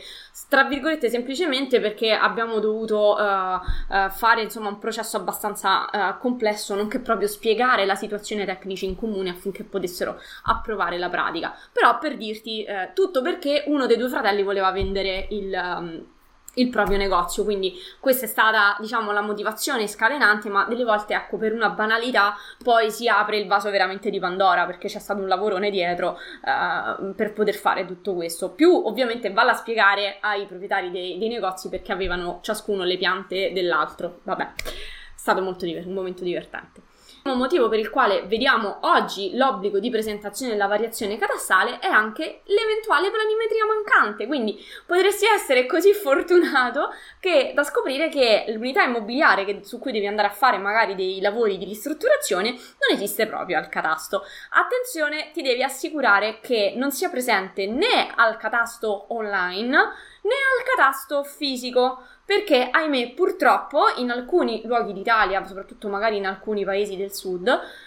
Tra 0.48 0.62
virgolette 0.64 1.10
semplicemente 1.10 1.80
perché 1.80 2.12
abbiamo 2.12 2.60
dovuto 2.60 3.16
uh, 3.16 4.08
fare 4.10 4.42
insomma 4.42 4.68
un 4.68 4.78
processo 4.78 5.16
abbastanza 5.16 6.16
complesso, 6.20 6.76
nonché 6.76 7.00
proprio 7.00 7.26
spiegare 7.26 7.84
la 7.84 7.96
situazione 7.96 8.44
tecnici 8.44 8.86
in 8.86 8.96
comune 8.96 9.30
affinché 9.30 9.64
potessero 9.64 10.20
approvare 10.44 10.96
la 10.96 11.08
pratica. 11.08 11.54
Però 11.72 11.98
per 11.98 12.16
dirti 12.16 12.64
tutto 12.94 13.20
perché 13.20 13.64
uno 13.66 13.86
dei 13.86 13.96
due 13.96 14.08
fratelli 14.08 14.44
voleva 14.44 14.70
vendere 14.70 15.26
il... 15.30 15.52
Um, 15.52 16.06
il 16.54 16.69
proprio 16.69 16.97
negozio. 16.97 17.45
Quindi 17.45 17.75
questa 17.99 18.25
è 18.25 18.28
stata, 18.28 18.76
diciamo, 18.80 19.12
la 19.12 19.21
motivazione 19.21 19.87
scatenante, 19.87 20.49
ma 20.49 20.64
delle 20.64 20.85
volte, 20.85 21.14
ecco, 21.14 21.37
per 21.37 21.52
una 21.52 21.71
banalità 21.71 22.37
poi 22.62 22.90
si 22.90 23.09
apre 23.09 23.38
il 23.38 23.47
vaso 23.47 23.71
veramente 23.71 24.11
di 24.11 24.19
Pandora 24.19 24.66
perché 24.66 24.88
c'è 24.88 24.99
stato 24.99 25.21
un 25.21 25.28
lavorone 25.28 25.71
dietro 25.71 26.19
uh, 26.42 27.14
per 27.14 27.33
poter 27.33 27.54
fare 27.54 27.87
tutto 27.87 28.14
questo. 28.14 28.50
Più 28.50 28.71
ovviamente 28.71 29.33
vale 29.33 29.50
a 29.50 29.54
spiegare 29.54 30.19
ai 30.21 30.47
proprietari 30.47 30.90
dei, 30.90 31.19
dei 31.19 31.28
negozi 31.28 31.69
perché 31.69 31.92
avevano 31.92 32.40
ciascuno 32.42 32.85
le 32.85 32.97
piante 32.97 33.52
dell'altro. 33.52 34.21
Vabbè, 34.25 34.45
è 34.45 34.71
stato 35.14 35.40
molto 35.42 35.64
diver- 35.64 35.87
un 35.87 35.95
momento 35.95 36.25
divertente 36.25 36.88
motivo 37.34 37.68
per 37.68 37.78
il 37.78 37.90
quale 37.90 38.22
vediamo 38.22 38.78
oggi 38.82 39.37
l'obbligo 39.37 39.78
di 39.78 39.90
presentazione 39.90 40.52
della 40.52 40.66
variazione 40.66 41.18
catastale 41.18 41.78
è 41.78 41.87
anche 41.87 42.42
l'eventuale 42.44 43.10
planimetria 43.10 43.64
mancante, 43.66 44.26
quindi 44.26 44.58
potresti 44.87 45.26
essere 45.26 45.66
così 45.66 45.92
fortunato 45.92 46.92
che 47.18 47.52
da 47.54 47.64
scoprire 47.64 48.08
che 48.08 48.46
l'unità 48.49 48.82
immobiliare 48.82 49.44
che, 49.44 49.60
su 49.62 49.78
cui 49.78 49.92
devi 49.92 50.06
andare 50.06 50.28
a 50.28 50.32
fare 50.32 50.58
magari 50.58 50.94
dei 50.94 51.20
lavori 51.20 51.58
di 51.58 51.64
ristrutturazione 51.64 52.50
non 52.50 52.92
esiste 52.92 53.26
proprio 53.26 53.58
al 53.58 53.68
catasto. 53.68 54.25
Attenzione, 54.50 55.30
ti 55.32 55.42
devi 55.42 55.62
assicurare 55.62 56.40
che 56.40 56.75
non 56.76 56.90
sia 56.90 57.08
presente 57.08 57.66
né 57.66 58.12
al 58.14 58.37
catasto 58.37 59.06
online 59.14 59.92
né 60.22 60.34
al 60.34 60.64
catasto 60.64 61.25
fisico 61.25 62.02
perché 62.30 62.68
ahimè 62.70 63.14
purtroppo 63.14 63.87
in 63.96 64.08
alcuni 64.08 64.62
luoghi 64.64 64.92
d'Italia, 64.92 65.44
soprattutto 65.44 65.88
magari 65.88 66.16
in 66.16 66.26
alcuni 66.26 66.64
paesi 66.64 66.96
del 66.96 67.12
sud, 67.12 67.44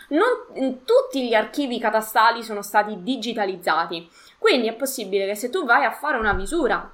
non 0.09 0.83
tutti 0.83 1.25
gli 1.25 1.33
archivi 1.33 1.79
catastali 1.79 2.43
sono 2.43 2.61
stati 2.61 3.01
digitalizzati. 3.01 4.05
Quindi 4.37 4.67
è 4.67 4.73
possibile 4.73 5.27
che 5.27 5.35
se 5.35 5.49
tu 5.49 5.63
vai 5.63 5.85
a 5.85 5.91
fare 5.91 6.17
una 6.17 6.33
visura 6.33 6.91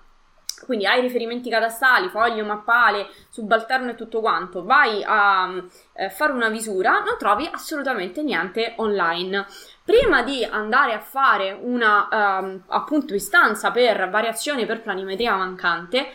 quindi 0.66 0.86
hai 0.86 1.00
riferimenti 1.00 1.50
catastali, 1.50 2.10
foglio, 2.10 2.44
mappale, 2.44 3.08
subalterno 3.30 3.92
e 3.92 3.96
tutto 3.96 4.20
quanto, 4.20 4.64
vai 4.64 5.02
a 5.06 5.50
eh, 5.94 6.10
fare 6.10 6.34
una 6.34 6.50
visura, 6.50 7.00
non 7.00 7.16
trovi 7.18 7.50
assolutamente 7.50 8.22
niente 8.22 8.74
online. 8.76 9.46
Prima 9.86 10.22
di 10.22 10.44
andare 10.44 10.94
a 10.94 11.00
fare 11.00 11.58
una 11.60 12.40
um, 12.42 12.62
appunto 12.68 13.16
istanza 13.16 13.72
per 13.72 14.10
variazione 14.10 14.66
per 14.66 14.82
planimetria 14.82 15.36
mancante, 15.36 16.10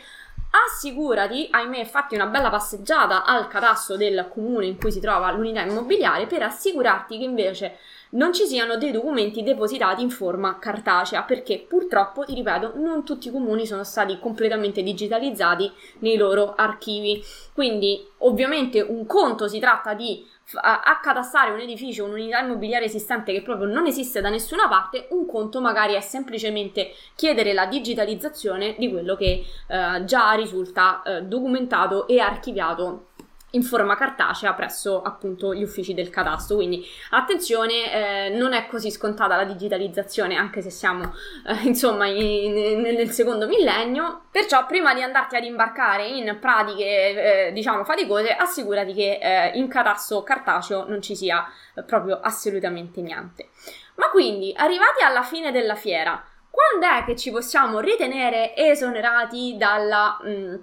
assicurati, 0.67 1.49
ahimè, 1.51 1.85
fatti 1.85 2.15
una 2.15 2.27
bella 2.27 2.51
passeggiata 2.51 3.25
al 3.25 3.49
catasto 3.49 3.97
del 3.97 4.29
comune 4.33 4.67
in 4.67 4.79
cui 4.79 4.93
si 4.93 5.01
trova 5.01 5.33
l'unità 5.33 5.63
immobiliare 5.63 6.27
per 6.27 6.43
assicurarti 6.43 7.19
che 7.19 7.25
invece 7.25 7.79
non 8.15 8.33
ci 8.33 8.47
siano 8.47 8.77
dei 8.77 8.91
documenti 8.91 9.43
depositati 9.43 10.03
in 10.03 10.11
forma 10.11 10.59
cartacea, 10.59 11.23
perché 11.23 11.65
purtroppo, 11.67 12.25
ti 12.25 12.35
ripeto, 12.35 12.73
non 12.77 13.05
tutti 13.05 13.29
i 13.29 13.31
comuni 13.31 13.67
sono 13.67 13.85
stati 13.85 14.19
completamente 14.19 14.83
digitalizzati 14.83 15.71
nei 16.01 16.17
loro 16.17 16.55
archivi. 16.55 17.23
Quindi, 17.53 18.07
ovviamente, 18.19 18.81
un 18.81 19.07
conto 19.07 19.49
si 19.49 19.59
tratta 19.59 19.95
di 19.95 20.27
accatastare 20.57 21.51
un 21.53 21.61
edificio, 21.61 22.05
un'unità 22.05 22.41
immobiliare 22.41 22.85
esistente 22.85 23.33
che 23.33 23.43
proprio 23.43 23.67
non 23.67 23.87
esiste 23.87 24.21
da 24.21 24.29
nessuna 24.29 24.69
parte, 24.69 25.07
un 25.11 25.27
conto 25.27 25.61
magari 25.61 25.95
è 25.95 26.01
semplicemente 26.01 26.93
chiedere 27.15 27.55
la 27.55 27.67
digitalizzazione 27.67 28.75
di 28.79 28.91
quello 28.91 29.17
che 29.17 29.43
eh, 29.67 30.05
già 30.05 30.33
risulta 30.33 31.03
eh, 31.03 31.23
documentato 31.23 32.07
e 32.07 32.21
archiviato 32.21 33.07
in 33.55 33.63
forma 33.63 33.97
cartacea 33.97 34.53
presso 34.53 35.03
appunto 35.03 35.55
gli 35.55 35.63
uffici 35.63 35.95
del 35.95 36.11
catasto. 36.11 36.55
Quindi 36.57 36.85
attenzione, 37.11 37.93
eh, 37.93 38.29
non 38.31 38.53
è 38.53 38.67
così 38.67 38.91
scontata 38.91 39.37
la 39.37 39.45
digitalizzazione, 39.45 40.37
anche 40.37 40.63
se 40.63 40.71
siamo 40.71 41.15
eh, 41.47 41.63
insomma 41.65 42.07
in, 42.07 42.57
in, 42.57 42.81
nel 42.81 43.11
secondo 43.11 43.47
millennio. 43.47 44.23
Perciò, 44.31 44.67
prima 44.67 44.95
di 44.95 45.03
andarti 45.03 45.37
ad 45.37 45.45
imbarcare 45.45 46.07
in 46.07 46.39
pratiche 46.41 47.49
eh, 47.49 47.53
diciamo 47.53 47.85
faticose, 47.85 48.35
assicurati 48.35 48.93
che 48.93 49.19
eh, 49.21 49.59
in 49.59 49.69
catasto 49.69 50.23
cartaceo 50.23 50.87
non 50.87 51.01
ci 51.01 51.17
sia 51.17 51.47
proprio 51.87 52.21
assolutamente 52.21 53.01
niente. 53.01 53.49
Ma 53.97 54.11
quindi, 54.11 54.53
arrivati 54.57 55.03
alla 55.05 55.23
fine 55.23 55.53
della 55.53 55.77
fiera, 55.77 56.23
quando 56.51 56.97
è 56.97 57.05
che 57.05 57.17
ci 57.17 57.31
possiamo 57.31 57.81
ritenere 57.81 58.55
esonerati 58.57 59.57
dalla. 59.57 60.19
Mh, 60.23 60.31
mm, 60.31 60.55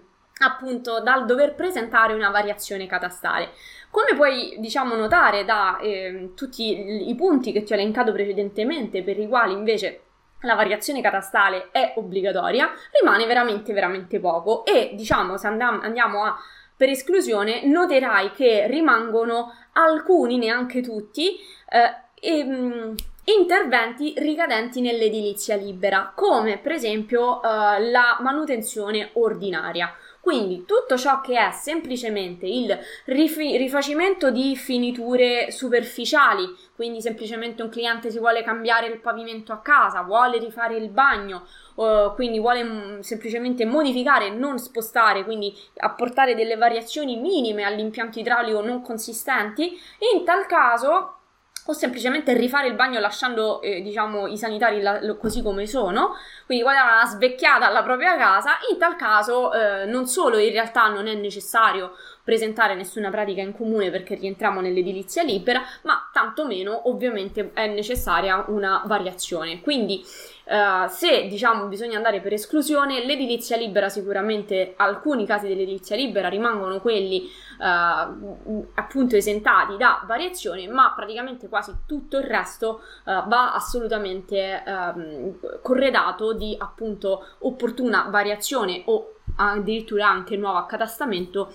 appunto 0.42 1.02
dal 1.02 1.26
dover 1.26 1.56
presentare 1.56 2.14
una 2.14 2.30
variazione 2.30 2.88
catastale. 2.88 3.52
Come 3.90 4.16
puoi, 4.16 4.56
diciamo, 4.60 4.96
notare 4.96 5.44
da 5.44 5.78
eh, 5.80 6.32
tutti 6.36 7.10
i 7.10 7.16
punti 7.16 7.52
che 7.52 7.64
ti 7.64 7.74
ho 7.74 7.76
elencato 7.76 8.12
precedentemente, 8.12 9.04
per 9.04 9.20
i 9.20 9.28
quali 9.28 9.54
invece 9.54 10.04
la 10.42 10.56
variazione 10.56 11.02
catastale 11.02 11.70
è 11.72 11.94
obbligatoria, 11.98 12.72
rimane 13.00 13.26
veramente, 13.26 13.74
veramente 13.74 14.20
poco 14.20 14.66
e, 14.66 14.92
diciamo, 14.96 15.38
se 15.38 15.48
andiamo, 15.48 15.82
andiamo 15.82 16.24
a 16.24 16.38
per 16.76 16.90
esclusione, 16.90 17.64
noterai 17.64 18.32
che 18.32 18.66
rimangono 18.66 19.54
alcuni, 19.74 20.40
neanche 20.40 20.82
tutti, 20.82 21.38
eh, 21.70 21.94
e, 22.20 22.44
mh, 22.44 22.96
interventi 23.26 24.16
ricadenti 24.18 24.82
nell'edilizia 24.82 25.56
libera, 25.56 26.12
come 26.16 26.58
per 26.58 26.72
esempio 26.72 27.40
eh, 27.44 27.90
la 27.92 28.18
manutenzione 28.22 29.12
ordinaria. 29.14 29.94
Quindi 30.22 30.66
tutto 30.66 30.98
ciò 30.98 31.20
che 31.20 31.36
è 31.36 31.52
semplicemente 31.52 32.46
il 32.46 32.78
rifi- 33.06 33.58
rifacimento 33.58 34.30
di 34.30 34.56
finiture 34.56 35.50
superficiali, 35.50 36.46
quindi 36.76 37.02
semplicemente 37.02 37.64
un 37.64 37.70
cliente 37.70 38.12
si 38.12 38.20
vuole 38.20 38.44
cambiare 38.44 38.86
il 38.86 39.00
pavimento 39.00 39.52
a 39.52 39.62
casa, 39.62 40.04
vuole 40.04 40.38
rifare 40.38 40.78
il 40.78 40.90
bagno, 40.90 41.48
uh, 41.74 42.14
quindi 42.14 42.40
vuole 42.40 42.64
m- 42.64 43.00
semplicemente 43.00 43.66
modificare, 43.66 44.30
non 44.30 44.60
spostare, 44.60 45.24
quindi 45.24 45.58
apportare 45.78 46.36
delle 46.36 46.56
variazioni 46.56 47.18
minime 47.18 47.64
all'impianto 47.64 48.20
idraulico 48.20 48.62
non 48.62 48.84
consistenti, 48.84 49.80
in 50.14 50.24
tal 50.24 50.46
caso 50.46 51.16
o 51.66 51.74
semplicemente 51.74 52.34
rifare 52.34 52.68
il 52.68 52.74
bagno 52.74 53.00
lasciando 53.00 53.62
eh, 53.62 53.82
diciamo 53.82 54.28
i 54.28 54.38
sanitari 54.38 54.82
la, 54.82 55.00
lo, 55.02 55.18
così 55.18 55.42
come 55.42 55.68
sono 55.68 56.16
quindi 56.46 56.66
è 56.66 56.68
una 56.68 57.06
svecchiata 57.06 57.68
alla 57.68 57.84
propria 57.84 58.18
casa 58.18 58.58
in 58.72 58.78
tal 58.78 58.96
caso 58.96 59.54
eh, 59.54 59.86
non 59.86 60.08
solo 60.08 60.38
in 60.38 60.52
realtà 60.52 60.88
non 60.88 61.08
è 61.08 61.14
necessario 61.14 61.94
presentare 62.24 62.76
nessuna 62.76 63.10
pratica 63.10 63.42
in 63.42 63.54
comune 63.54 63.90
perché 63.90 64.16
rientriamo 64.16 64.62
nell'edilizia 64.62 65.24
libera, 65.24 65.62
ma 65.84 66.10
tantomeno 66.14 66.88
ovviamente 66.90 67.52
è 67.54 67.68
necessaria 67.68 68.46
una 68.48 68.84
variazione. 68.86 69.62
Quindi 69.62 70.04
Uh, 70.44 70.88
se 70.88 71.28
diciamo 71.28 71.68
bisogna 71.68 71.98
andare 71.98 72.20
per 72.20 72.34
esclusione, 72.34 73.06
l'edilizia 73.06 73.58
libera 73.58 73.90
sicuramente 73.90 74.74
alcuni 74.76 75.26
casi 75.26 75.48
dell'edilizia 75.48 75.96
libera 75.96 76.30
rimangono 76.30 76.80
quelli 76.80 77.30
uh, 77.60 78.68
appunto 78.74 79.16
esentati 79.16 79.78
da 79.78 80.04
variazione, 80.06 80.68
ma 80.68 80.94
praticamente 80.96 81.48
quasi 81.48 81.74
tutto 81.86 82.18
il 82.18 82.24
resto 82.24 82.82
uh, 83.06 83.28
va 83.28 83.54
assolutamente 83.54 84.64
um, 84.66 85.36
corredato 85.62 86.34
di 86.34 86.56
appunto 86.58 87.26
opportuna 87.40 88.08
variazione 88.10 88.82
o 88.86 89.16
addirittura 89.36 90.08
anche 90.10 90.38
nuovo 90.38 90.58
accatastamento 90.58 91.54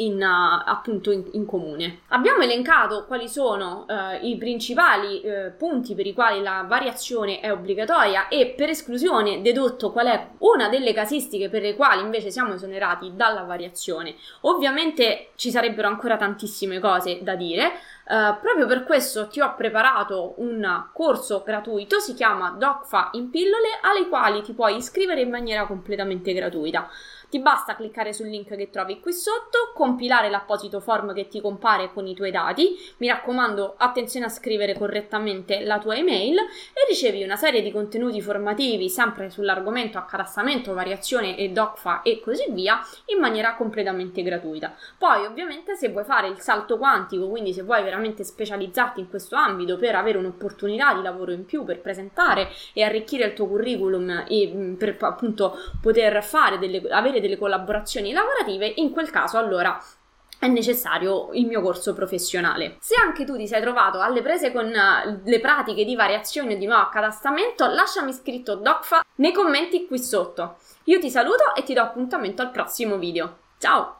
in, 0.00 0.20
uh, 0.22 0.68
appunto 0.68 1.10
in, 1.10 1.24
in, 1.32 1.46
comune. 1.46 2.00
Abbiamo 2.08 2.42
elencato 2.42 3.04
quali 3.06 3.28
sono 3.28 3.86
uh, 3.88 4.24
i 4.24 4.36
principali 4.36 5.22
uh, 5.24 5.56
punti 5.56 5.94
per 5.94 6.06
i 6.06 6.12
quali 6.12 6.42
la 6.42 6.64
variazione 6.66 7.40
è 7.40 7.50
obbligatoria 7.50 8.28
e 8.28 8.54
per 8.56 8.68
esclusione 8.68 9.42
dedotto 9.42 9.90
qual 9.92 10.06
è 10.06 10.28
una 10.38 10.68
delle 10.68 10.92
casistiche 10.92 11.48
per 11.48 11.62
le 11.62 11.74
quali 11.74 12.02
invece 12.02 12.30
siamo 12.30 12.54
esonerati 12.54 13.12
dalla 13.14 13.42
variazione. 13.42 14.14
Ovviamente 14.42 15.30
ci 15.36 15.50
sarebbero 15.50 15.88
ancora 15.88 16.16
tantissime 16.16 16.78
cose 16.80 17.20
da 17.22 17.34
dire, 17.34 17.72
proprio 18.10 18.66
per 18.66 18.82
questo 18.84 19.28
ti 19.28 19.40
ho 19.40 19.54
preparato 19.54 20.34
un 20.38 20.86
corso 20.92 21.42
gratuito, 21.44 22.00
si 22.00 22.14
chiama 22.14 22.50
DocFa 22.58 23.10
in 23.12 23.30
pillole, 23.30 23.78
alle 23.82 24.08
quali 24.08 24.42
ti 24.42 24.52
puoi 24.52 24.76
iscrivere 24.76 25.20
in 25.20 25.30
maniera 25.30 25.64
completamente 25.66 26.32
gratuita. 26.32 26.88
Ti 27.30 27.38
basta 27.38 27.76
cliccare 27.76 28.12
sul 28.12 28.26
link 28.26 28.56
che 28.56 28.70
trovi 28.70 28.98
qui 28.98 29.12
sotto, 29.12 29.70
compilare 29.72 30.28
l'apposito 30.30 30.80
form 30.80 31.14
che 31.14 31.28
ti 31.28 31.40
compare 31.40 31.92
con 31.92 32.08
i 32.08 32.14
tuoi 32.16 32.32
dati, 32.32 32.76
mi 32.96 33.06
raccomando 33.06 33.74
attenzione 33.76 34.26
a 34.26 34.28
scrivere 34.28 34.74
correttamente 34.74 35.60
la 35.60 35.78
tua 35.78 35.94
email 35.94 36.36
e 36.38 36.86
ricevi 36.88 37.22
una 37.22 37.36
serie 37.36 37.62
di 37.62 37.70
contenuti 37.70 38.20
formativi 38.20 38.88
sempre 38.88 39.30
sull'argomento 39.30 39.96
accadastamento, 39.96 40.74
variazione 40.74 41.36
e 41.36 41.50
DOCFA 41.50 42.02
e 42.02 42.20
così 42.20 42.46
via 42.50 42.80
in 43.06 43.20
maniera 43.20 43.54
completamente 43.54 44.22
gratuita. 44.22 44.74
Poi 44.98 45.24
ovviamente 45.24 45.76
se 45.76 45.90
vuoi 45.90 46.02
fare 46.02 46.26
il 46.26 46.40
salto 46.40 46.78
quantico, 46.78 47.28
quindi 47.28 47.52
se 47.52 47.62
vuoi 47.62 47.84
veramente 47.84 48.24
specializzarti 48.24 48.98
in 48.98 49.08
questo 49.08 49.36
ambito 49.36 49.76
per 49.76 49.94
avere 49.94 50.18
un'opportunità 50.18 50.94
di 50.94 51.02
lavoro 51.02 51.30
in 51.30 51.44
più, 51.44 51.62
per 51.62 51.80
presentare 51.80 52.48
e 52.72 52.82
arricchire 52.82 53.24
il 53.24 53.34
tuo 53.34 53.46
curriculum 53.46 54.24
e 54.26 54.74
per 54.76 54.96
appunto 54.98 55.56
poter 55.80 56.24
fare 56.24 56.58
delle, 56.58 56.82
avere 56.88 57.18
delle 57.20 57.38
collaborazioni 57.38 58.12
lavorative, 58.12 58.72
in 58.76 58.90
quel 58.90 59.10
caso 59.10 59.38
allora 59.38 59.80
è 60.40 60.46
necessario 60.48 61.28
il 61.32 61.46
mio 61.46 61.60
corso 61.60 61.92
professionale. 61.92 62.78
Se 62.80 62.94
anche 62.98 63.26
tu 63.26 63.36
ti 63.36 63.46
sei 63.46 63.60
trovato 63.60 64.00
alle 64.00 64.22
prese 64.22 64.52
con 64.52 64.72
eh, 64.72 65.20
le 65.22 65.38
pratiche 65.38 65.84
di 65.84 65.94
variazione 65.94 66.56
di 66.56 66.64
nuovo 66.64 66.82
accadastamento, 66.82 67.66
lasciami 67.66 68.12
scritto 68.12 68.54
DocFa 68.54 69.04
nei 69.16 69.32
commenti 69.32 69.86
qui 69.86 69.98
sotto. 69.98 70.56
Io 70.84 70.98
ti 70.98 71.10
saluto 71.10 71.54
e 71.54 71.62
ti 71.62 71.74
do 71.74 71.82
appuntamento 71.82 72.40
al 72.40 72.50
prossimo 72.50 72.96
video. 72.96 73.36
Ciao! 73.58 73.96